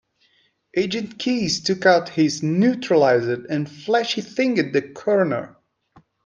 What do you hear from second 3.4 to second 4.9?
and flashy-thinged the